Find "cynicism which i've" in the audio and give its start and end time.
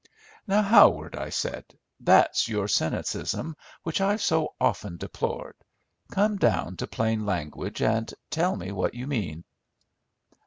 2.67-4.19